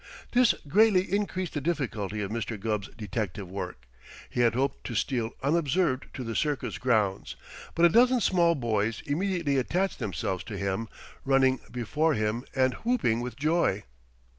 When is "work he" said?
3.47-4.39